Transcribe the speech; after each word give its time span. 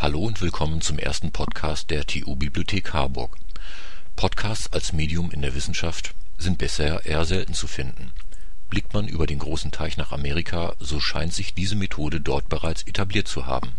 Hallo 0.00 0.20
und 0.20 0.40
willkommen 0.40 0.80
zum 0.80 0.96
ersten 0.96 1.32
Podcast 1.32 1.90
der 1.90 2.06
TU 2.06 2.36
Bibliothek 2.36 2.92
Harburg. 2.92 3.36
Podcasts 4.14 4.72
als 4.72 4.92
Medium 4.92 5.32
in 5.32 5.42
der 5.42 5.56
Wissenschaft 5.56 6.14
sind 6.38 6.56
bisher 6.56 7.04
eher 7.04 7.24
selten 7.24 7.52
zu 7.52 7.66
finden. 7.66 8.12
Blickt 8.70 8.94
man 8.94 9.08
über 9.08 9.26
den 9.26 9.40
großen 9.40 9.72
Teich 9.72 9.96
nach 9.96 10.12
Amerika, 10.12 10.76
so 10.78 11.00
scheint 11.00 11.34
sich 11.34 11.52
diese 11.52 11.74
Methode 11.74 12.20
dort 12.20 12.48
bereits 12.48 12.84
etabliert 12.84 13.26
zu 13.26 13.46
haben. 13.46 13.72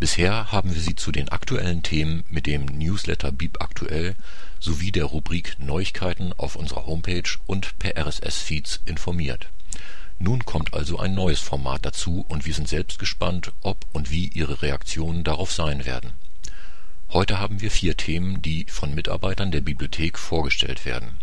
Bisher 0.00 0.50
haben 0.50 0.74
wir 0.74 0.80
Sie 0.80 0.96
zu 0.96 1.12
den 1.12 1.28
aktuellen 1.28 1.84
Themen 1.84 2.24
mit 2.28 2.46
dem 2.46 2.64
Newsletter 2.64 3.30
Bib 3.30 3.62
Aktuell 3.62 4.16
sowie 4.58 4.90
der 4.90 5.04
Rubrik 5.04 5.60
Neuigkeiten 5.60 6.32
auf 6.38 6.56
unserer 6.56 6.86
Homepage 6.86 7.38
und 7.46 7.78
per 7.78 7.96
RSS-Feeds 7.96 8.80
informiert 8.84 9.48
nun 10.20 10.44
kommt 10.44 10.74
also 10.74 10.98
ein 10.98 11.14
neues 11.14 11.40
Format 11.40 11.86
dazu 11.86 12.26
und 12.28 12.44
wir 12.44 12.52
sind 12.52 12.68
selbst 12.68 12.98
gespannt, 12.98 13.52
ob 13.62 13.86
und 13.92 14.10
wie 14.10 14.28
Ihre 14.28 14.60
Reaktionen 14.60 15.24
darauf 15.24 15.50
sein 15.50 15.86
werden. 15.86 16.12
Heute 17.08 17.40
haben 17.40 17.62
wir 17.62 17.70
vier 17.70 17.96
Themen, 17.96 18.42
die 18.42 18.66
von 18.68 18.94
Mitarbeitern 18.94 19.50
der 19.50 19.62
Bibliothek 19.62 20.18
vorgestellt 20.18 20.84
werden. 20.84 21.18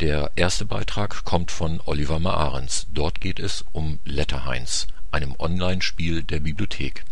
Der 0.00 0.32
erste 0.34 0.64
Beitrag 0.64 1.24
kommt 1.24 1.50
von 1.50 1.78
Oliver 1.84 2.18
Maarens. 2.18 2.86
Dort 2.94 3.20
geht 3.20 3.38
es 3.38 3.66
um 3.72 3.98
Letterheinz, 4.06 4.86
einem 5.10 5.36
Online-Spiel 5.38 6.22
der 6.22 6.40
Bibliothek. 6.40 7.04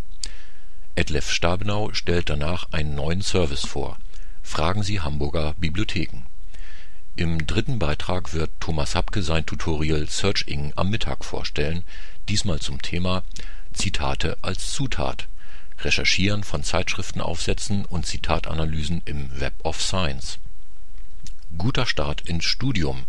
Etlef 0.96 1.30
Stabenau 1.30 1.92
stellt 1.92 2.30
danach 2.30 2.72
einen 2.72 2.94
neuen 2.94 3.20
Service 3.20 3.66
vor. 3.66 3.98
Fragen 4.42 4.82
Sie 4.82 5.00
Hamburger 5.00 5.54
Bibliotheken 5.58 6.27
im 7.18 7.48
dritten 7.48 7.80
Beitrag 7.80 8.32
wird 8.32 8.50
Thomas 8.60 8.94
Hapke 8.94 9.22
sein 9.22 9.44
Tutorial 9.44 10.06
Searching 10.08 10.72
am 10.76 10.88
Mittag 10.88 11.24
vorstellen, 11.24 11.82
diesmal 12.28 12.60
zum 12.60 12.80
Thema 12.80 13.24
„Zitate 13.72 14.38
als 14.40 14.70
Zutat– 14.70 15.26
Recherchieren 15.80 16.44
von 16.44 16.62
Zeitschriftenaufsätzen 16.62 17.84
und 17.84 18.06
Zitatanalysen 18.06 19.02
im 19.04 19.40
Web 19.40 19.54
of 19.64 19.82
Science“. 19.82 20.38
Guter 21.58 21.86
Start 21.86 22.20
ins 22.20 22.44
Studium. 22.44 23.04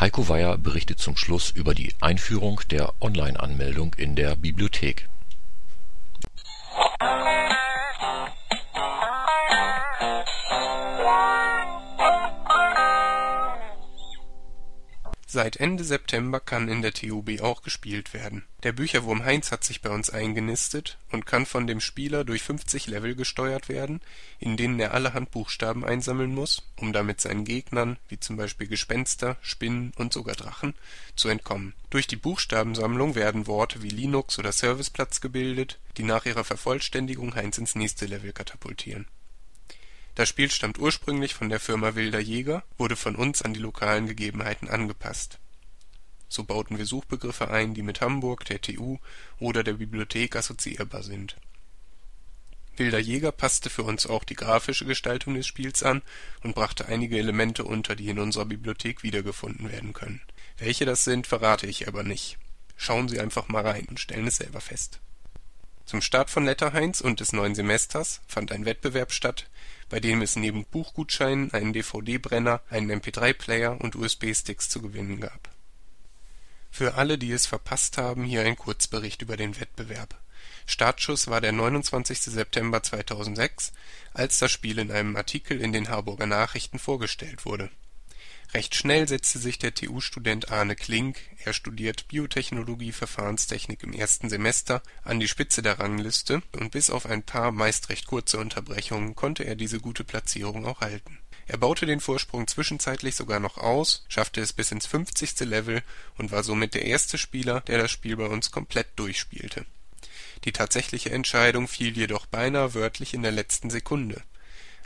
Heiko 0.00 0.28
Weyer 0.30 0.56
berichtet 0.56 0.98
zum 0.98 1.18
Schluss 1.18 1.50
über 1.50 1.74
die 1.74 1.94
Einführung 2.00 2.62
der 2.70 2.94
Online-Anmeldung 3.02 3.92
in 3.98 4.16
der 4.16 4.34
Bibliothek 4.36 5.10
Seit 15.28 15.56
Ende 15.56 15.82
September 15.82 16.38
kann 16.38 16.68
in 16.68 16.82
der 16.82 16.92
TUB 16.92 17.40
auch 17.40 17.62
gespielt 17.62 18.14
werden. 18.14 18.44
Der 18.62 18.70
Bücherwurm 18.70 19.24
Heinz 19.24 19.50
hat 19.50 19.64
sich 19.64 19.82
bei 19.82 19.90
uns 19.90 20.08
eingenistet 20.08 20.98
und 21.10 21.26
kann 21.26 21.46
von 21.46 21.66
dem 21.66 21.80
Spieler 21.80 22.22
durch 22.22 22.44
50 22.44 22.86
Level 22.86 23.16
gesteuert 23.16 23.68
werden, 23.68 24.00
in 24.38 24.56
denen 24.56 24.78
er 24.78 24.94
allerhand 24.94 25.32
Buchstaben 25.32 25.84
einsammeln 25.84 26.32
muss, 26.32 26.62
um 26.76 26.92
damit 26.92 27.20
seinen 27.20 27.44
Gegnern, 27.44 27.98
wie 28.08 28.20
zum 28.20 28.36
Beispiel 28.36 28.68
Gespenster, 28.68 29.36
Spinnen 29.40 29.92
und 29.96 30.12
sogar 30.12 30.36
Drachen, 30.36 30.74
zu 31.16 31.28
entkommen. 31.28 31.74
Durch 31.90 32.06
die 32.06 32.14
Buchstabensammlung 32.14 33.16
werden 33.16 33.48
Worte 33.48 33.82
wie 33.82 33.90
Linux 33.90 34.38
oder 34.38 34.52
Serviceplatz 34.52 35.20
gebildet, 35.20 35.80
die 35.96 36.04
nach 36.04 36.24
ihrer 36.24 36.44
Vervollständigung 36.44 37.34
Heinz 37.34 37.58
ins 37.58 37.74
nächste 37.74 38.06
Level 38.06 38.32
katapultieren 38.32 39.08
das 40.16 40.30
Spiel 40.30 40.50
stammt 40.50 40.78
ursprünglich 40.78 41.34
von 41.34 41.50
der 41.50 41.60
Firma 41.60 41.94
Wilder 41.94 42.20
Jäger, 42.20 42.64
wurde 42.78 42.96
von 42.96 43.16
uns 43.16 43.42
an 43.42 43.52
die 43.52 43.60
lokalen 43.60 44.06
Gegebenheiten 44.06 44.68
angepasst. 44.68 45.38
So 46.28 46.42
bauten 46.42 46.78
wir 46.78 46.86
Suchbegriffe 46.86 47.50
ein, 47.50 47.74
die 47.74 47.82
mit 47.82 48.00
Hamburg, 48.00 48.46
der 48.46 48.60
TU 48.60 48.98
oder 49.38 49.62
der 49.62 49.74
Bibliothek 49.74 50.34
assoziierbar 50.34 51.02
sind. 51.02 51.36
Wilder 52.78 52.98
Jäger 52.98 53.30
passte 53.30 53.68
für 53.68 53.82
uns 53.82 54.06
auch 54.06 54.24
die 54.24 54.34
grafische 54.34 54.86
Gestaltung 54.86 55.34
des 55.34 55.46
Spiels 55.46 55.82
an 55.82 56.00
und 56.42 56.54
brachte 56.54 56.86
einige 56.86 57.18
Elemente 57.18 57.64
unter, 57.64 57.94
die 57.94 58.08
in 58.08 58.18
unserer 58.18 58.46
Bibliothek 58.46 59.02
wiedergefunden 59.02 59.70
werden 59.70 59.92
können. 59.92 60.22
Welche 60.56 60.86
das 60.86 61.04
sind, 61.04 61.26
verrate 61.26 61.66
ich 61.66 61.88
aber 61.88 62.02
nicht. 62.02 62.38
Schauen 62.76 63.08
Sie 63.08 63.20
einfach 63.20 63.48
mal 63.48 63.66
rein 63.66 63.84
und 63.86 64.00
stellen 64.00 64.26
es 64.26 64.36
selber 64.36 64.62
fest. 64.62 65.00
Zum 65.86 66.02
Start 66.02 66.30
von 66.30 66.44
Letterheinz 66.44 67.00
und 67.00 67.20
des 67.20 67.32
neuen 67.32 67.54
Semesters 67.54 68.20
fand 68.26 68.50
ein 68.50 68.64
Wettbewerb 68.64 69.12
statt, 69.12 69.48
bei 69.88 70.00
dem 70.00 70.20
es 70.20 70.34
neben 70.34 70.64
Buchgutscheinen 70.64 71.52
einen 71.52 71.72
DVD-Brenner, 71.72 72.60
einen 72.70 73.00
MP3-Player 73.00 73.80
und 73.80 73.94
USB-Sticks 73.94 74.68
zu 74.68 74.82
gewinnen 74.82 75.20
gab. 75.20 75.48
Für 76.72 76.94
alle, 76.94 77.18
die 77.18 77.30
es 77.30 77.46
verpasst 77.46 77.98
haben, 77.98 78.24
hier 78.24 78.42
ein 78.42 78.56
Kurzbericht 78.56 79.22
über 79.22 79.36
den 79.36 79.60
Wettbewerb. 79.60 80.18
Startschuss 80.66 81.28
war 81.28 81.40
der 81.40 81.52
29. 81.52 82.20
September 82.20 82.82
2006, 82.82 83.72
als 84.12 84.40
das 84.40 84.50
Spiel 84.50 84.80
in 84.80 84.90
einem 84.90 85.14
Artikel 85.14 85.60
in 85.60 85.72
den 85.72 85.88
Harburger 85.88 86.26
Nachrichten 86.26 86.80
vorgestellt 86.80 87.46
wurde 87.46 87.70
Recht 88.54 88.76
schnell 88.76 89.08
setzte 89.08 89.38
sich 89.38 89.58
der 89.58 89.74
TU-Student 89.74 90.50
Arne 90.50 90.76
Klink 90.76 91.18
(er 91.44 91.52
studiert 91.52 92.06
Biotechnologie-Verfahrenstechnik 92.08 93.82
im 93.82 93.92
ersten 93.92 94.28
Semester) 94.28 94.82
an 95.02 95.18
die 95.18 95.28
Spitze 95.28 95.62
der 95.62 95.80
Rangliste 95.80 96.42
und 96.52 96.70
bis 96.70 96.88
auf 96.88 97.06
ein 97.06 97.22
paar 97.22 97.50
meist 97.50 97.88
recht 97.88 98.06
kurze 98.06 98.38
Unterbrechungen 98.38 99.16
konnte 99.16 99.44
er 99.44 99.56
diese 99.56 99.80
gute 99.80 100.04
Platzierung 100.04 100.64
auch 100.64 100.80
halten. 100.80 101.18
Er 101.48 101.58
baute 101.58 101.86
den 101.86 102.00
Vorsprung 102.00 102.46
zwischenzeitlich 102.46 103.16
sogar 103.16 103.40
noch 103.40 103.58
aus, 103.58 104.04
schaffte 104.08 104.40
es 104.40 104.52
bis 104.52 104.70
ins 104.72 104.86
50. 104.86 105.40
Level 105.40 105.82
und 106.16 106.30
war 106.30 106.42
somit 106.44 106.74
der 106.74 106.84
erste 106.84 107.18
Spieler, 107.18 107.60
der 107.62 107.78
das 107.78 107.90
Spiel 107.90 108.16
bei 108.16 108.26
uns 108.26 108.52
komplett 108.52 108.88
durchspielte. 108.96 109.66
Die 110.44 110.52
tatsächliche 110.52 111.10
Entscheidung 111.10 111.66
fiel 111.66 111.96
jedoch 111.96 112.26
beinahe 112.26 112.74
wörtlich 112.74 113.12
in 113.12 113.22
der 113.22 113.32
letzten 113.32 113.70
Sekunde 113.70 114.22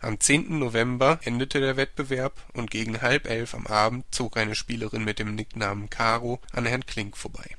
am 0.03 0.19
10. 0.19 0.59
November 0.59 1.21
endete 1.25 1.61
der 1.61 1.77
Wettbewerb 1.77 2.43
und 2.55 2.71
gegen 2.71 3.03
halb 3.03 3.28
elf 3.28 3.55
am 3.55 3.66
Abend 3.66 4.06
zog 4.11 4.38
eine 4.38 4.55
Spielerin 4.55 5.05
mit 5.05 5.19
dem 5.19 5.34
Nicknamen 5.34 5.91
Caro 5.91 6.41
an 6.53 6.65
Herrn 6.65 6.87
Klink 6.87 7.19
vorbei. 7.19 7.56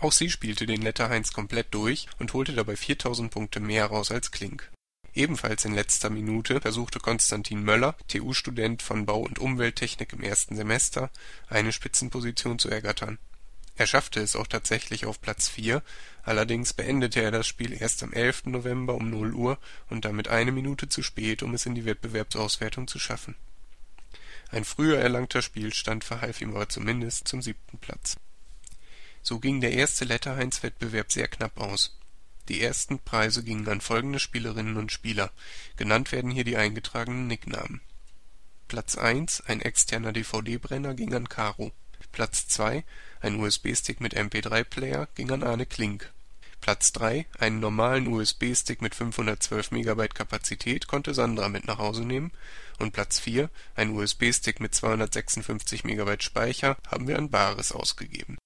Auch 0.00 0.12
sie 0.12 0.30
spielte 0.30 0.64
den 0.64 0.80
Letterheinz 0.80 1.34
komplett 1.34 1.74
durch 1.74 2.08
und 2.18 2.32
holte 2.32 2.54
dabei 2.54 2.76
4000 2.76 3.30
Punkte 3.30 3.60
mehr 3.60 3.84
raus 3.86 4.10
als 4.10 4.30
Klink. 4.30 4.70
Ebenfalls 5.12 5.66
in 5.66 5.74
letzter 5.74 6.08
Minute 6.08 6.60
versuchte 6.62 7.00
Konstantin 7.00 7.62
Möller, 7.62 7.96
TU-Student 8.08 8.82
von 8.82 9.04
Bau 9.04 9.20
und 9.20 9.38
Umwelttechnik 9.38 10.14
im 10.14 10.22
ersten 10.22 10.56
Semester, 10.56 11.10
eine 11.48 11.70
Spitzenposition 11.70 12.58
zu 12.58 12.70
ergattern 12.70 13.18
er 13.76 13.86
schaffte 13.88 14.20
es 14.20 14.36
auch 14.36 14.46
tatsächlich 14.46 15.04
auf 15.04 15.20
Platz 15.20 15.48
4, 15.48 15.82
allerdings 16.22 16.72
beendete 16.72 17.20
er 17.20 17.32
das 17.32 17.46
Spiel 17.46 17.72
erst 17.72 18.02
am 18.04 18.12
11. 18.12 18.46
November 18.46 18.94
um 18.94 19.10
0 19.10 19.34
Uhr 19.34 19.58
und 19.90 20.04
damit 20.04 20.28
eine 20.28 20.52
Minute 20.52 20.88
zu 20.88 21.02
spät, 21.02 21.42
um 21.42 21.54
es 21.54 21.66
in 21.66 21.74
die 21.74 21.84
Wettbewerbsauswertung 21.84 22.86
zu 22.86 23.00
schaffen. 23.00 23.34
Ein 24.50 24.64
früher 24.64 24.98
erlangter 24.98 25.42
Spielstand 25.42 26.04
verhalf 26.04 26.40
ihm 26.40 26.54
aber 26.54 26.68
zumindest 26.68 27.26
zum 27.26 27.42
siebten 27.42 27.78
Platz. 27.78 28.16
So 29.22 29.40
ging 29.40 29.60
der 29.60 29.72
erste 29.72 30.04
Letterheinz-Wettbewerb 30.04 31.10
sehr 31.10 31.26
knapp 31.26 31.58
aus. 31.58 31.98
Die 32.48 32.60
ersten 32.60 33.00
Preise 33.00 33.42
gingen 33.42 33.66
an 33.68 33.80
folgende 33.80 34.20
Spielerinnen 34.20 34.76
und 34.76 34.92
Spieler, 34.92 35.32
genannt 35.76 36.12
werden 36.12 36.30
hier 36.30 36.44
die 36.44 36.58
eingetragenen 36.58 37.26
Nicknamen. 37.26 37.80
Platz 38.68 38.96
1, 38.96 39.40
ein 39.46 39.60
externer 39.60 40.12
DVD-Brenner, 40.12 40.94
ging 40.94 41.12
an 41.14 41.28
Caro 41.28 41.72
Platz 42.14 42.46
2, 42.46 42.84
ein 43.22 43.40
USB-Stick 43.40 44.00
mit 44.00 44.16
MP3-Player, 44.16 45.08
ging 45.16 45.32
an 45.32 45.42
Arne 45.42 45.66
Klink. 45.66 46.12
Platz 46.60 46.92
3, 46.92 47.26
einen 47.40 47.58
normalen 47.58 48.06
USB-Stick 48.06 48.80
mit 48.80 48.94
512 48.94 49.72
MB 49.72 50.14
Kapazität 50.14 50.86
konnte 50.86 51.12
Sandra 51.12 51.48
mit 51.48 51.66
nach 51.66 51.78
Hause 51.78 52.04
nehmen 52.04 52.30
und 52.78 52.92
Platz 52.92 53.18
4, 53.18 53.50
ein 53.74 53.90
USB-Stick 53.90 54.60
mit 54.60 54.76
256 54.76 55.82
MB 55.82 56.22
Speicher, 56.22 56.76
haben 56.86 57.08
wir 57.08 57.18
an 57.18 57.30
Bares 57.30 57.72
ausgegeben. 57.72 58.38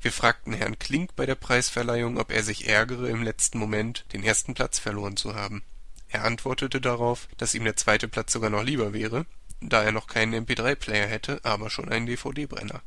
Wir 0.00 0.10
fragten 0.10 0.52
Herrn 0.52 0.80
Klink 0.80 1.14
bei 1.14 1.24
der 1.24 1.36
Preisverleihung, 1.36 2.18
ob 2.18 2.32
er 2.32 2.42
sich 2.42 2.68
ärgere, 2.68 3.08
im 3.10 3.22
letzten 3.22 3.58
Moment 3.58 4.06
den 4.12 4.24
ersten 4.24 4.54
Platz 4.54 4.80
verloren 4.80 5.16
zu 5.16 5.36
haben. 5.36 5.62
Er 6.08 6.24
antwortete 6.24 6.80
darauf, 6.80 7.28
dass 7.36 7.54
ihm 7.54 7.62
der 7.62 7.76
zweite 7.76 8.08
Platz 8.08 8.32
sogar 8.32 8.50
noch 8.50 8.64
lieber 8.64 8.92
wäre, 8.92 9.24
da 9.60 9.84
er 9.84 9.92
noch 9.92 10.08
keinen 10.08 10.44
MP3-Player 10.44 11.06
hätte, 11.06 11.38
aber 11.44 11.70
schon 11.70 11.88
einen 11.88 12.06
DVD-Brenner 12.06 12.82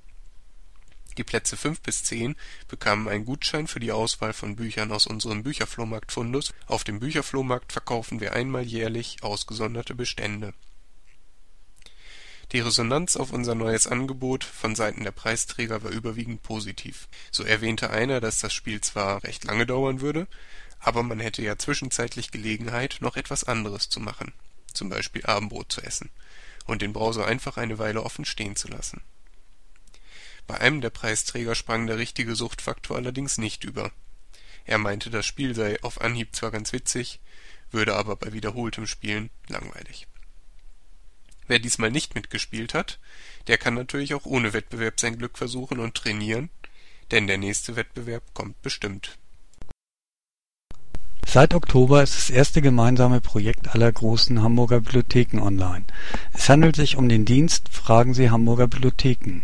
die 1.17 1.23
Plätze 1.23 1.57
5 1.57 1.81
bis 1.81 2.03
10 2.03 2.35
bekamen 2.67 3.07
einen 3.07 3.25
Gutschein 3.25 3.67
für 3.67 3.79
die 3.79 3.91
Auswahl 3.91 4.33
von 4.33 4.55
Büchern 4.55 4.91
aus 4.91 5.07
unserem 5.07 5.43
Bücherflohmarkt-Fundus. 5.43 6.53
Auf 6.67 6.83
dem 6.83 6.99
Bücherflohmarkt 6.99 7.71
verkaufen 7.71 8.19
wir 8.19 8.33
einmal 8.33 8.63
jährlich 8.63 9.17
ausgesonderte 9.21 9.95
Bestände. 9.95 10.53
Die 12.53 12.59
Resonanz 12.59 13.17
auf 13.17 13.33
unser 13.33 13.55
neues 13.55 13.87
Angebot 13.87 14.45
von 14.45 14.73
Seiten 14.73 15.03
der 15.03 15.11
Preisträger 15.11 15.83
war 15.83 15.91
überwiegend 15.91 16.43
positiv. 16.43 17.09
So 17.29 17.43
erwähnte 17.43 17.89
einer, 17.89 18.21
dass 18.21 18.39
das 18.39 18.53
Spiel 18.53 18.79
zwar 18.79 19.23
recht 19.23 19.43
lange 19.43 19.65
dauern 19.65 19.99
würde, 19.99 20.27
aber 20.79 21.03
man 21.03 21.19
hätte 21.19 21.41
ja 21.41 21.57
zwischenzeitlich 21.57 22.31
Gelegenheit, 22.31 22.97
noch 23.01 23.17
etwas 23.17 23.43
anderes 23.43 23.89
zu 23.89 23.99
machen, 23.99 24.31
zum 24.73 24.87
Beispiel 24.87 25.25
Abendbrot 25.25 25.73
zu 25.73 25.81
essen, 25.81 26.09
und 26.65 26.81
den 26.81 26.93
Browser 26.93 27.25
einfach 27.25 27.57
eine 27.57 27.79
Weile 27.79 28.03
offen 28.03 28.23
stehen 28.23 28.55
zu 28.55 28.69
lassen 28.69 29.01
bei 30.47 30.59
einem 30.59 30.81
der 30.81 30.89
Preisträger 30.89 31.55
sprang 31.55 31.85
der 31.85 31.97
richtige 31.97 32.35
Suchtfaktor 32.35 32.97
allerdings 32.97 33.37
nicht 33.37 33.63
über. 33.63 33.91
Er 34.65 34.77
meinte, 34.77 35.09
das 35.09 35.25
Spiel 35.25 35.53
sei 35.53 35.81
auf 35.83 36.01
Anhieb 36.01 36.35
zwar 36.35 36.51
ganz 36.51 36.73
witzig, 36.73 37.19
würde 37.71 37.95
aber 37.95 38.15
bei 38.15 38.33
wiederholtem 38.33 38.87
Spielen 38.87 39.29
langweilig. 39.47 40.07
Wer 41.47 41.59
diesmal 41.59 41.91
nicht 41.91 42.15
mitgespielt 42.15 42.73
hat, 42.73 42.99
der 43.47 43.57
kann 43.57 43.73
natürlich 43.73 44.13
auch 44.13 44.25
ohne 44.25 44.53
Wettbewerb 44.53 44.99
sein 44.99 45.17
Glück 45.17 45.37
versuchen 45.37 45.79
und 45.79 45.95
trainieren, 45.95 46.49
denn 47.11 47.27
der 47.27 47.37
nächste 47.37 47.75
Wettbewerb 47.75 48.23
kommt 48.33 48.61
bestimmt. 48.61 49.17
Seit 51.25 51.53
Oktober 51.53 52.03
ist 52.03 52.15
das 52.15 52.29
erste 52.29 52.61
gemeinsame 52.61 53.21
Projekt 53.21 53.75
aller 53.75 53.91
großen 53.91 54.41
Hamburger 54.41 54.79
Bibliotheken 54.79 55.39
online. 55.39 55.85
Es 56.33 56.47
handelt 56.49 56.75
sich 56.77 56.95
um 56.95 57.09
den 57.09 57.25
Dienst 57.25 57.69
Fragen 57.69 58.13
Sie 58.13 58.29
Hamburger 58.29 58.67
Bibliotheken. 58.67 59.41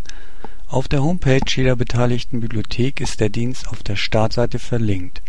Auf 0.73 0.87
der 0.87 1.03
Homepage 1.03 1.45
jeder 1.55 1.75
beteiligten 1.75 2.39
Bibliothek 2.39 2.99
ist 2.99 3.19
der 3.19 3.29
Dienst 3.29 3.67
auf 3.67 3.83
der 3.83 3.95
Startseite 3.95 4.57
verlinkt. 4.57 5.21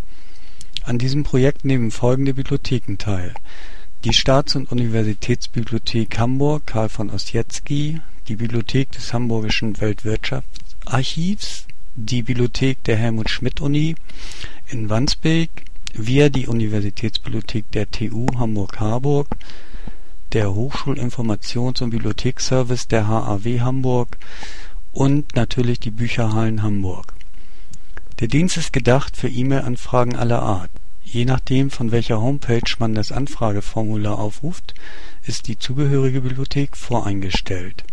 An 0.84 0.96
diesem 0.96 1.22
Projekt 1.22 1.66
nehmen 1.66 1.90
folgende 1.90 2.32
Bibliotheken 2.32 2.96
teil: 2.96 3.34
die 4.04 4.14
Staats 4.14 4.56
und 4.56 4.72
Universitätsbibliothek 4.72 6.18
Hamburg 6.18 6.66
Karl 6.66 6.88
von 6.88 7.10
Ossietzky, 7.10 8.00
die 8.26 8.36
Bibliothek 8.36 8.92
des 8.92 9.12
Hamburgischen 9.12 9.78
Weltwirtschaftsarchivs, 9.82 11.66
die 11.94 12.22
Bibliothek 12.22 12.82
der 12.84 12.96
Helmut-Schmidt-Uni 12.96 13.96
in 14.68 14.88
Wandsbek 14.88 15.50
wir 15.92 16.30
die 16.30 16.46
Universitätsbibliothek 16.46 17.70
der 17.72 17.90
TU 17.90 18.24
Hamburg-Harburg, 18.38 19.28
der 20.32 20.54
Hochschulinformations 20.54 21.82
und 21.82 21.90
Bibliotheksservice 21.90 22.88
der 22.88 23.08
HAW 23.08 23.60
Hamburg 23.60 24.16
und 24.94 25.34
natürlich 25.34 25.80
die 25.80 25.90
Bücherhallen 25.90 26.62
Hamburg. 26.62 27.12
Der 28.20 28.28
Dienst 28.28 28.56
ist 28.56 28.72
gedacht 28.72 29.16
für 29.16 29.28
E-Mail-Anfragen 29.28 30.16
aller 30.16 30.40
Art. 30.40 30.70
Je 31.02 31.24
nachdem, 31.24 31.70
von 31.70 31.90
welcher 31.90 32.20
Homepage 32.20 32.62
man 32.78 32.94
das 32.94 33.12
Anfrageformular 33.12 34.18
aufruft, 34.18 34.74
ist 35.24 35.48
die 35.48 35.58
zugehörige 35.58 36.22
Bibliothek 36.22 36.76
voreingestellt. 36.76 37.84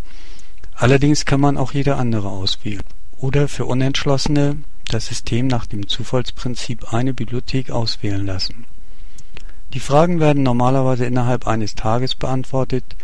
Allerdings 0.75 1.25
kann 1.25 1.41
man 1.41 1.57
auch 1.57 1.73
jede 1.73 1.95
andere 1.95 2.29
auswählen. 2.29 2.83
Oder 3.17 3.47
für 3.47 3.65
Unentschlossene 3.65 4.57
das 4.87 5.07
System 5.07 5.47
nach 5.47 5.65
dem 5.65 5.87
Zufallsprinzip 5.87 6.93
eine 6.93 7.13
Bibliothek 7.13 7.71
auswählen 7.71 8.25
lassen. 8.25 8.65
Die 9.73 9.79
Fragen 9.79 10.19
werden 10.19 10.43
normalerweise 10.43 11.05
innerhalb 11.05 11.47
eines 11.47 11.75
Tages 11.75 12.15
beantwortet, 12.15 12.95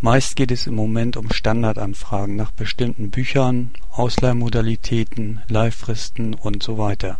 meist 0.00 0.36
geht 0.36 0.50
es 0.50 0.66
im 0.66 0.74
Moment 0.74 1.16
um 1.16 1.30
Standardanfragen 1.30 2.36
nach 2.36 2.50
bestimmten 2.50 3.10
Büchern, 3.10 3.70
Ausleihmodalitäten, 3.90 5.42
Leihfristen 5.48 6.34
weiter. 6.78 7.18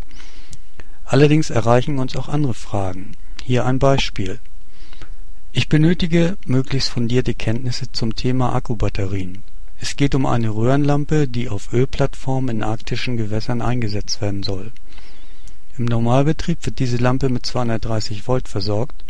Allerdings 1.05 1.51
erreichen 1.51 1.99
uns 1.99 2.17
auch 2.17 2.29
andere 2.29 2.55
Fragen. 2.55 3.13
Hier 3.43 3.65
ein 3.65 3.79
Beispiel. 3.79 4.41
Ich 5.53 5.69
benötige 5.69 6.37
möglichst 6.47 6.91
fundierte 6.91 7.35
Kenntnisse 7.35 7.91
zum 7.93 8.15
Thema 8.15 8.55
Akkubatterien 8.55 9.43
es 9.81 9.97
geht 9.97 10.15
um 10.15 10.27
eine 10.27 10.51
Röhrenlampe, 10.51 11.29
die 11.29 11.49
auf 11.49 11.73
Ölplattformen 11.73 12.57
in 12.57 12.63
arktischen 12.63 13.17
Gewässern 13.17 13.63
eingesetzt 13.63 14.21
werden 14.21 14.43
soll. 14.43 14.73
Im 15.79 15.85
Normalbetrieb 15.85 16.67
wird 16.67 16.81
diese 16.81 16.97
Lampe 16.97 17.29
mit 17.29 17.47
230 17.47 18.27
Volt 18.27 18.49
versorgt, 18.49 19.05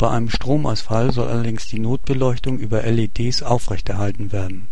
bei 0.00 0.10
einem 0.10 0.30
Stromausfall 0.30 1.12
soll 1.12 1.28
allerdings 1.28 1.68
die 1.68 1.78
Notbeleuchtung 1.78 2.58
über 2.58 2.82
LEDs 2.82 3.42
aufrechterhalten 3.42 4.32
werden. 4.32 4.68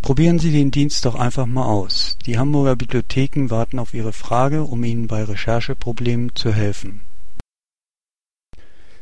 Probieren 0.00 0.38
Sie 0.38 0.50
den 0.50 0.70
Dienst 0.70 1.04
doch 1.04 1.14
einfach 1.14 1.44
mal 1.44 1.66
aus. 1.66 2.16
Die 2.24 2.38
Hamburger 2.38 2.76
Bibliotheken 2.76 3.50
warten 3.50 3.78
auf 3.78 3.92
Ihre 3.92 4.14
Frage, 4.14 4.62
um 4.62 4.82
Ihnen 4.82 5.06
bei 5.06 5.22
Rechercheproblemen 5.22 6.34
zu 6.34 6.50
helfen. 6.50 7.02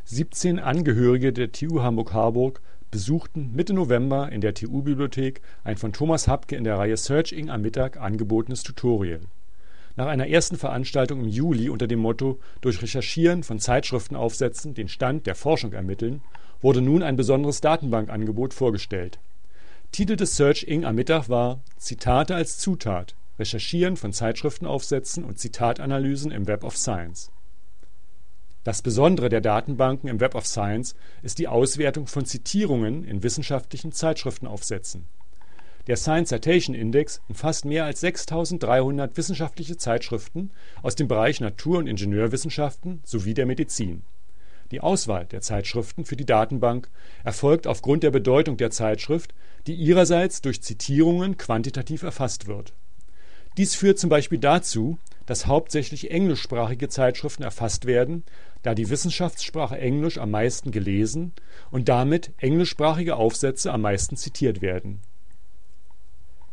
17 0.07 0.59
Angehörige 0.59 1.33
der 1.33 1.53
TU 1.53 1.81
Hamburg-Harburg 1.81 2.61
besuchten 2.91 3.53
Mitte 3.55 3.73
November 3.73 4.33
in 4.33 4.41
der 4.41 4.55
TU-Bibliothek 4.55 5.43
ein 5.63 5.77
von 5.77 5.93
Thomas 5.93 6.27
Hapke 6.27 6.57
in 6.57 6.65
der 6.65 6.77
Reihe 6.77 6.97
Searching 6.97 7.51
am 7.51 7.63
Mittag 7.63 7.99
angebotenes 7.99 8.65
Tutorial. 8.65 9.21
Nach 10.01 10.07
einer 10.07 10.29
ersten 10.29 10.57
Veranstaltung 10.57 11.21
im 11.21 11.29
Juli 11.29 11.69
unter 11.69 11.87
dem 11.87 11.99
Motto 11.99 12.39
Durch 12.63 12.81
Recherchieren 12.81 13.43
von 13.43 13.59
Zeitschriftenaufsätzen 13.59 14.73
den 14.73 14.89
Stand 14.89 15.27
der 15.27 15.35
Forschung 15.35 15.75
ermitteln 15.75 16.23
wurde 16.63 16.81
nun 16.81 17.03
ein 17.03 17.17
besonderes 17.17 17.61
Datenbankangebot 17.61 18.55
vorgestellt. 18.55 19.19
Titel 19.93 20.17
des 20.17 20.37
Search-Ing 20.37 20.87
am 20.87 20.95
Mittag 20.95 21.29
war 21.29 21.61
Zitate 21.77 22.35
als 22.35 22.57
Zutat– 22.57 23.15
Recherchieren 23.39 23.99
von 23.99 24.15
Zeitschriftenaufsätzen 24.15 25.23
und 25.23 25.39
Zitatanalysen 25.39 26.31
im 26.31 26.47
Web 26.47 26.65
of 26.65 26.79
Science 26.79 27.31
das 28.65 28.81
Besondere 28.81 29.29
der 29.29 29.43
Datenbanken 29.43 30.09
im 30.09 30.21
Web 30.21 30.35
of 30.35 30.47
Science 30.47 30.95
ist 31.23 31.39
die 31.39 31.49
Auswertung 31.49 32.07
von 32.07 32.25
Zitierungen 32.25 33.05
in 33.05 33.23
wissenschaftlichen 33.23 33.91
Zeitschriftenaufsätzen. 33.93 35.07
Der 35.91 35.97
Science 35.97 36.29
Citation 36.29 36.77
Index 36.77 37.21
umfasst 37.29 37.65
mehr 37.65 37.85
als 37.85 37.99
6300 37.99 39.17
wissenschaftliche 39.17 39.77
Zeitschriften 39.77 40.53
aus 40.83 40.95
dem 40.95 41.09
Bereich 41.09 41.41
Natur 41.41 41.79
und 41.79 41.89
Ingenieurwissenschaften 41.89 43.01
sowie 43.03 43.35
der 43.35 43.45
Medizin. 43.45 44.03
Die 44.71 44.81
Auswahl 44.83 45.27
der 45.27 45.41
Zeitschriften 45.41 46.05
für 46.05 46.15
die 46.15 46.25
Datenbank 46.25 46.89
erfolgt 47.25 47.67
aufgrund 47.67 48.05
der 48.05 48.13
Bedeutung 48.13 48.57
der 48.57 48.71
Zeitschrift, 48.71 49.35
die 49.67 49.75
ihrerseits 49.75 50.43
durch 50.43 50.63
Zitierungen 50.63 51.37
quantitativ 51.39 52.05
erfasst 52.05 52.47
wird. 52.47 52.73
Dies 53.57 53.75
führt 53.75 53.99
zum 53.99 54.11
Beispiel 54.11 54.39
dazu, 54.39 54.97
dass 55.27 55.49
hauptsächlich 55.49 56.13
englischsprachige 56.13 56.89
Zeitschriften 56.89 57.43
erfasst 57.43 57.85
werden 57.85 58.23
da 58.63 58.77
die 58.77 58.91
Wissenschaftssprache 58.91 59.79
Englisch 59.79 60.19
am 60.19 60.31
meisten 60.31 60.71
gelesen 60.71 61.33
und 61.73 61.89
damit 61.89 62.31
englischsprachige 62.39 63.17
Aufsätze 63.17 63.73
am 63.73 63.81
meisten 63.81 64.17
zitiert 64.17 64.63
werden. 64.63 65.01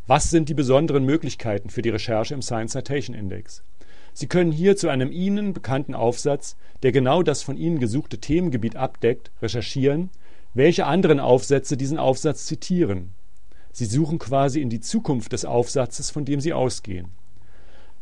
Was 0.10 0.30
sind 0.30 0.48
die 0.48 0.54
besonderen 0.54 1.04
Möglichkeiten 1.04 1.70
für 1.70 1.82
die 1.82 1.90
Recherche 1.90 2.34
im 2.34 2.42
Science 2.42 2.72
Citation 2.72 3.14
Index? 3.14 3.62
Sie 4.14 4.28
können 4.28 4.54
hier 4.54 4.78
zu 4.78 4.88
einem 4.88 5.12
Ihnen 5.12 5.54
bekannten 5.54 5.94
Aufsatz, 5.94 6.56
der 6.82 6.94
genau 6.94 7.24
das 7.24 7.44
von 7.44 7.58
Ihnen 7.58 7.78
gesuchte 7.78 8.18
Themengebiet 8.18 8.78
abdeckt, 8.78 9.32
recherchieren, 9.42 10.10
welche 10.54 10.86
anderen 10.86 11.20
Aufsätze 11.20 11.76
diesen 11.76 11.98
Aufsatz 11.98 12.46
zitieren. 12.46 13.16
Sie 13.74 13.84
suchen 13.84 14.18
quasi 14.18 14.62
in 14.62 14.70
die 14.70 14.80
Zukunft 14.80 15.34
des 15.34 15.44
Aufsatzes, 15.44 16.10
von 16.10 16.24
dem 16.24 16.40
Sie 16.40 16.54
ausgehen 16.54 17.10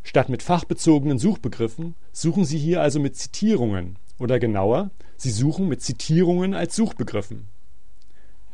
Statt 0.04 0.30
mit 0.30 0.44
fachbezogenen 0.44 1.18
Suchbegriffen 1.18 1.96
suchen 2.12 2.46
Sie 2.46 2.60
hier 2.60 2.84
also 2.84 3.00
mit 3.00 3.16
Zitierungen 3.16 3.98
oder 4.20 4.38
genauer, 4.38 4.91
Sie 5.18 5.32
suchen 5.32 5.68
mit 5.68 5.82
Zitierungen 5.82 6.53
als 6.53 6.75
Suchbegriffen. 6.75 7.48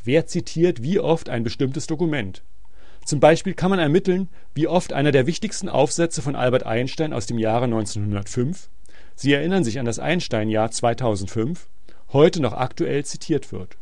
Wer 0.05 0.25
zitiert 0.25 0.81
wie 0.81 1.01
oft 1.01 1.27
ein 1.27 1.43
bestimmtes 1.43 1.85
Dokument? 1.85 2.43
Zum 3.05 3.19
Beispiel 3.19 3.53
kann 3.53 3.71
man 3.71 3.79
ermitteln, 3.79 4.29
wie 4.53 4.67
oft 4.67 4.93
einer 4.93 5.11
der 5.11 5.27
wichtigsten 5.27 5.69
Aufsätze 5.69 6.21
von 6.21 6.35
Albert 6.35 6.65
Einstein 6.65 7.13
aus 7.13 7.25
dem 7.25 7.37
Jahre 7.37 7.65
1905 7.65 8.69
Sie 9.15 9.33
erinnern 9.33 9.63
sich 9.63 9.77
an 9.77 9.85
das 9.85 9.99
Einstein-Jahr 9.99 10.71
2005 10.71 11.67
heute 12.13 12.41
noch 12.41 12.53
aktuell 12.53 13.05
zitiert 13.05 13.51
wird. 13.51 13.77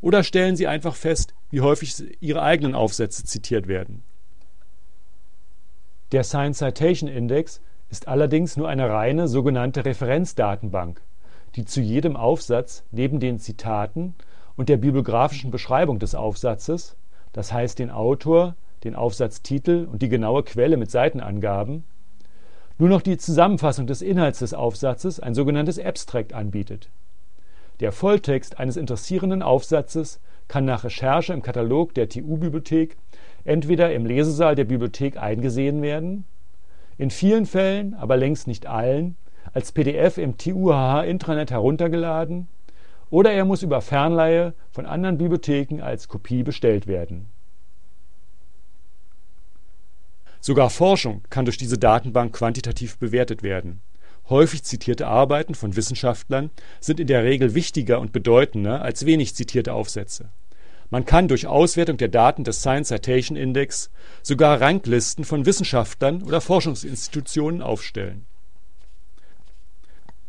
Oder 0.00 0.22
stellen 0.22 0.56
Sie 0.56 0.66
einfach 0.66 0.96
fest, 0.96 1.34
wie 1.50 1.60
häufig 1.60 1.94
Ihre 2.20 2.42
eigenen 2.42 2.74
Aufsätze 2.74 3.24
zitiert 3.24 3.68
werden 3.68 4.02
der 6.14 6.22
Science 6.22 6.58
Citation 6.58 7.10
Index 7.10 7.60
ist 7.90 8.06
allerdings 8.06 8.56
nur 8.56 8.68
eine 8.68 8.88
reine 8.88 9.26
sogenannte 9.26 9.84
Referenzdatenbank, 9.84 11.00
die 11.56 11.64
zu 11.64 11.80
jedem 11.80 12.16
Aufsatz 12.16 12.84
neben 12.92 13.18
den 13.18 13.40
Zitaten 13.40 14.14
und 14.54 14.68
der 14.68 14.76
bibliografischen 14.76 15.50
Beschreibung 15.50 15.98
des 15.98 16.14
Aufsatzes, 16.14 16.94
das 17.34 17.52
heißt 17.52 17.78
den 17.78 17.90
Autor, 17.90 18.54
den 18.84 18.94
Aufsatztitel 18.94 19.86
und 19.90 20.00
die 20.00 20.08
genaue 20.08 20.44
Quelle 20.44 20.78
mit 20.78 20.90
Seitenangaben, 20.90 21.84
nur 22.78 22.88
noch 22.88 23.02
die 23.02 23.18
Zusammenfassung 23.18 23.86
des 23.86 24.02
Inhalts 24.02 24.38
des 24.38 24.54
Aufsatzes, 24.54 25.20
ein 25.20 25.34
sogenanntes 25.34 25.78
Abstract, 25.78 26.32
anbietet. 26.32 26.88
Der 27.80 27.92
Volltext 27.92 28.58
eines 28.58 28.76
interessierenden 28.76 29.42
Aufsatzes 29.42 30.20
kann 30.48 30.64
nach 30.64 30.84
Recherche 30.84 31.32
im 31.32 31.42
Katalog 31.42 31.94
der 31.94 32.08
TU-Bibliothek 32.08 32.96
entweder 33.44 33.92
im 33.92 34.06
Lesesaal 34.06 34.54
der 34.54 34.64
Bibliothek 34.64 35.16
eingesehen 35.16 35.82
werden, 35.82 36.24
in 36.96 37.10
vielen 37.10 37.46
Fällen, 37.46 37.94
aber 37.94 38.16
längst 38.16 38.46
nicht 38.46 38.66
allen, 38.66 39.16
als 39.52 39.72
PDF 39.72 40.18
im 40.18 40.38
TUHH-Intranet 40.38 41.50
heruntergeladen 41.50 42.48
oder 43.14 43.30
er 43.30 43.44
muss 43.44 43.62
über 43.62 43.80
Fernleihe 43.80 44.54
von 44.72 44.86
anderen 44.86 45.18
Bibliotheken 45.18 45.80
als 45.80 46.08
Kopie 46.08 46.42
bestellt 46.42 46.88
werden. 46.88 47.26
Sogar 50.40 50.68
Forschung 50.68 51.22
kann 51.30 51.44
durch 51.44 51.56
diese 51.56 51.78
Datenbank 51.78 52.34
quantitativ 52.34 52.98
bewertet 52.98 53.44
werden. 53.44 53.82
Häufig 54.28 54.64
zitierte 54.64 55.06
Arbeiten 55.06 55.54
von 55.54 55.76
Wissenschaftlern 55.76 56.50
sind 56.80 56.98
in 56.98 57.06
der 57.06 57.22
Regel 57.22 57.54
wichtiger 57.54 58.00
und 58.00 58.10
bedeutender 58.10 58.82
als 58.82 59.06
wenig 59.06 59.36
zitierte 59.36 59.74
Aufsätze 59.74 60.30
Man 60.90 61.04
kann 61.04 61.28
durch 61.28 61.46
Auswertung 61.46 61.98
der 61.98 62.08
Daten 62.08 62.42
des 62.42 62.62
Science 62.62 62.88
Citation 62.88 63.36
Index 63.36 63.90
sogar 64.24 64.60
Ranglisten 64.60 65.24
von 65.24 65.46
Wissenschaftlern 65.46 66.24
oder 66.24 66.40
Forschungsinstitutionen 66.40 67.62
aufstellen. 67.62 68.26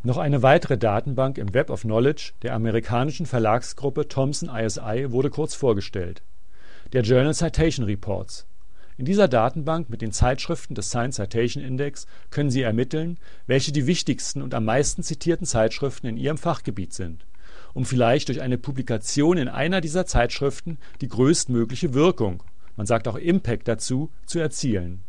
Noch 0.05 0.19
eine 0.19 0.43
weitere 0.43 0.77
Datenbank 0.77 1.39
im 1.39 1.55
Web 1.55 1.71
of 1.71 1.81
Knowledge 1.81 2.33
der 2.43 2.53
amerikanischen 2.53 3.25
Verlagsgruppe 3.25 4.07
Thomson 4.07 4.55
ISI 4.55 5.07
wurde 5.09 5.31
kurz 5.31 5.55
vorgestellt, 5.55 6.21
der 6.93 7.01
Journal 7.01 7.33
Citation 7.33 7.88
Reports. 7.88 8.45
In 9.00 9.05
dieser 9.05 9.27
Datenbank 9.27 9.89
mit 9.89 10.03
den 10.03 10.12
Zeitschriften 10.12 10.75
des 10.75 10.89
Science 10.89 11.15
Citation 11.15 11.63
Index 11.63 12.05
können 12.29 12.51
Sie 12.51 12.62
ermitteln, 12.62 13.17
welche 13.47 13.71
die 13.71 13.88
wichtigsten 13.88 14.43
und 14.43 14.53
am 14.53 14.65
meisten 14.65 15.01
zitierten 15.01 15.47
Zeitschriften 15.47 16.05
in 16.05 16.17
Ihrem 16.17 16.38
Fachgebiet 16.38 16.93
sind 16.93 17.25
um 17.74 17.83
vielleicht 17.83 18.29
durch 18.29 18.41
eine 18.41 18.57
Publikation 18.57 19.38
in 19.38 19.47
einer 19.47 19.81
dieser 19.81 20.05
Zeitschriften 20.05 20.77
die 21.01 21.07
größtmögliche 21.07 21.95
Wirkung 21.95 22.43
(man 22.77 22.85
sagt 22.85 23.07
auch 23.07 23.15
Impact 23.15 23.67
dazu) 23.67 24.12
zu 24.25 24.39
erzielen. 24.39 25.04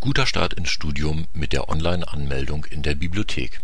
Guter 0.01 0.25
Start 0.25 0.53
ins 0.53 0.69
Studium 0.69 1.27
mit 1.33 1.51
der 1.51 1.67
Online-Anmeldung 1.67 2.65
in 2.65 2.83
der 2.83 2.95
Bibliothek. 2.95 3.59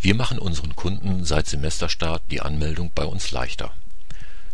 Wir 0.00 0.14
machen 0.14 0.38
unseren 0.38 0.74
Kunden 0.74 1.24
seit 1.24 1.46
Semesterstart 1.46 2.22
die 2.30 2.40
Anmeldung 2.40 2.90
bei 2.94 3.04
uns 3.04 3.30
leichter 3.30 3.72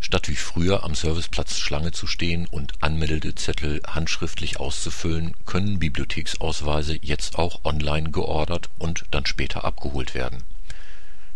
Statt 0.04 0.28
wie 0.28 0.36
früher 0.36 0.84
am 0.84 0.94
Serviceplatz 0.94 1.58
Schlange 1.58 1.92
zu 1.92 2.06
stehen 2.06 2.46
und 2.46 2.72
Anmeldezettel 2.82 3.80
handschriftlich 3.86 4.60
auszufüllen, 4.60 5.34
können 5.46 5.78
Bibliotheksausweise 5.78 6.98
jetzt 7.00 7.38
auch 7.38 7.64
online 7.64 8.10
geordert 8.10 8.68
und 8.78 9.06
dann 9.12 9.24
später 9.24 9.64
abgeholt 9.64 10.12
werden. 10.12 10.42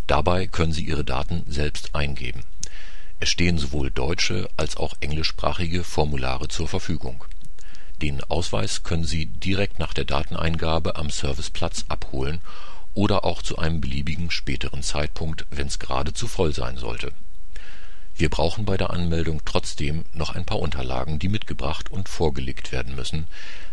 Dabei 0.07 0.47
können 0.49 0.73
Sie 0.73 0.85
Ihre 0.85 1.05
Daten 1.05 1.45
selbst 1.47 1.95
eingeben. 1.95 2.43
Es 3.21 3.31
stehen 3.31 3.57
sowohl 3.57 3.91
deutsche 3.91 4.51
als 4.59 4.77
auch 4.77 4.95
englischsprachige 5.01 5.83
Formulare 5.83 6.49
zur 6.49 6.69
Verfügung. 6.69 7.25
Den 8.03 8.23
Ausweis 8.25 8.83
können 8.83 9.05
Sie 9.05 9.27
direkt 9.27 9.79
nach 9.79 9.93
der 9.93 10.05
Dateneingabe 10.05 10.97
am 10.97 11.11
Serviceplatz 11.11 11.85
abholen 11.89 12.41
oder 12.95 13.25
auch 13.25 13.43
zu 13.43 13.59
einem 13.59 13.81
beliebigen 13.81 14.31
späteren 14.31 14.83
Zeitpunkt, 14.83 15.47
wenn 15.51 15.67
es 15.67 15.79
gerade 15.79 16.13
zu 16.13 16.29
voll 16.29 16.55
sein 16.55 16.77
sollte 16.77 17.13
wir 18.19 18.31
brauchen 18.31 18.65
bei 18.65 18.77
der 18.77 18.91
Anmeldung 18.91 19.43
trotzdem 19.45 20.05
noch 20.13 20.35
ein 20.35 20.45
paar 20.45 20.59
Unterlagen, 20.59 21.21
die 21.21 21.29
mitgebracht 21.29 21.93
und 21.93 22.09
vorgelegt 22.09 22.73
werden 22.73 22.97
müssen. 22.97 23.29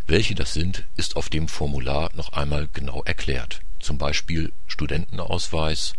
Welche 0.06 0.36
das 0.36 0.54
sind, 0.54 0.84
ist 0.98 1.16
auf 1.16 1.30
dem 1.30 1.48
Formular 1.48 2.12
noch 2.14 2.34
einmal 2.34 2.70
genau 2.72 3.02
erklärt, 3.04 3.62
zum 3.80 3.98
Beispiel 3.98 4.54
Studentenausweis, 4.68 5.94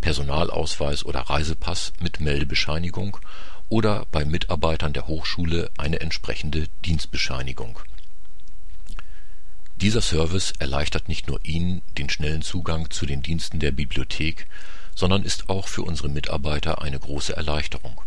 Personalausweis 0.00 1.04
oder 1.04 1.22
Reisepass 1.22 1.92
mit 1.98 2.20
Meldebescheinigung 2.20 3.18
oder 3.68 4.06
bei 4.12 4.24
Mitarbeitern 4.24 4.92
der 4.92 5.06
Hochschule 5.06 5.70
eine 5.76 6.00
entsprechende 6.00 6.66
Dienstbescheinigung. 6.84 7.78
Dieser 9.76 10.00
Service 10.00 10.52
erleichtert 10.58 11.08
nicht 11.08 11.28
nur 11.28 11.38
Ihnen 11.44 11.82
den 11.98 12.10
schnellen 12.10 12.42
Zugang 12.42 12.90
zu 12.90 13.06
den 13.06 13.22
Diensten 13.22 13.60
der 13.60 13.70
Bibliothek 13.70 14.46
sondern 14.98 15.22
ist 15.22 15.48
auch 15.48 15.68
für 15.68 15.82
unsere 15.82 16.08
Mitarbeiter 16.08 16.82
eine 16.82 16.98
große 16.98 17.36
Erleichterung. 17.36 18.00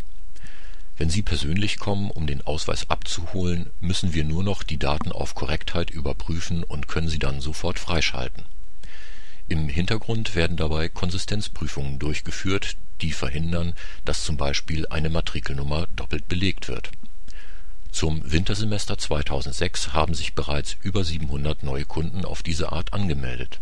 Wenn 0.98 1.10
Sie 1.10 1.22
persönlich 1.22 1.80
kommen, 1.80 2.12
um 2.12 2.28
den 2.28 2.46
Ausweis 2.46 2.90
abzuholen, 2.90 3.70
müssen 3.80 4.14
wir 4.14 4.26
nur 4.26 4.44
noch 4.44 4.62
die 4.62 4.78
Daten 4.78 5.14
auf 5.14 5.34
Korrektheit 5.34 5.90
überprüfen 5.90 6.66
und 6.66 6.90
können 6.90 7.08
sie 7.08 7.18
dann 7.18 7.40
sofort 7.40 7.80
freischalten. 7.80 8.44
Im 9.48 9.70
Hintergrund 9.70 10.36
werden 10.36 10.58
dabei 10.58 10.90
Konsistenzprüfungen 10.90 12.00
durchgeführt, 12.00 12.78
die 13.02 13.12
verhindern, 13.12 13.74
dass 14.06 14.24
zum 14.24 14.38
Beispiel 14.38 14.88
eine 14.88 15.10
Matrikelnummer 15.10 15.88
doppelt 15.96 16.28
belegt 16.28 16.68
wird. 16.68 16.92
Zum 17.92 18.32
Wintersemester 18.32 18.98
2006 18.98 19.94
haben 19.94 20.14
sich 20.14 20.34
bereits 20.34 20.78
über 20.82 21.04
700 21.04 21.64
neue 21.64 21.86
Kunden 21.86 22.24
auf 22.24 22.42
diese 22.44 22.72
Art 22.72 22.94
angemeldet 22.94 23.60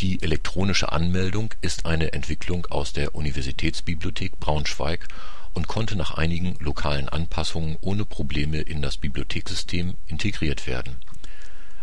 die 0.00 0.22
elektronische 0.22 0.92
Anmeldung 0.92 1.54
ist 1.60 1.84
eine 1.84 2.12
Entwicklung 2.12 2.66
aus 2.66 2.92
der 2.92 3.16
Universitätsbibliothek 3.16 4.38
Braunschweig 4.38 5.08
und 5.54 5.66
konnte 5.66 5.96
nach 5.96 6.12
einigen 6.12 6.54
lokalen 6.60 7.08
Anpassungen 7.08 7.76
ohne 7.80 8.04
Probleme 8.04 8.60
in 8.60 8.80
das 8.80 8.96
Bibliothekssystem 8.96 9.94
integriert 10.06 10.68
werden. 10.68 10.96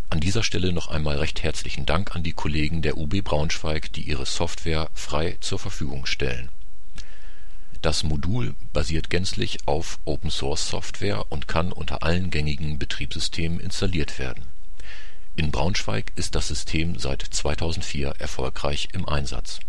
An 0.09 0.19
dieser 0.19 0.43
Stelle 0.43 0.71
noch 0.71 0.87
einmal 0.87 1.17
recht 1.17 1.43
herzlichen 1.43 1.85
Dank 1.85 2.15
an 2.15 2.23
die 2.23 2.33
Kollegen 2.33 2.81
der 2.81 2.97
UB 2.97 3.21
Braunschweig, 3.23 3.91
die 3.93 4.01
ihre 4.01 4.25
Software 4.25 4.89
frei 4.93 5.37
zur 5.41 5.59
Verfügung 5.59 6.05
stellen. 6.05 6.49
Das 7.81 8.03
Modul 8.03 8.55
basiert 8.73 9.09
gänzlich 9.09 9.67
auf 9.67 9.99
Open-Source-Software 10.05 11.31
und 11.31 11.47
kann 11.47 11.71
unter 11.71 12.03
allen 12.03 12.31
gängigen 12.31 12.79
Betriebssystemen 12.79 13.59
installiert 13.59 14.17
werden 14.17 14.45
in 15.37 15.51
Braunschweig 15.51 16.13
ist 16.15 16.35
das 16.35 16.47
System 16.47 16.97
seit 16.97 17.21
2004 17.21 18.15
erfolgreich 18.19 18.87
im 18.93 19.07
Einsatz. 19.07 19.59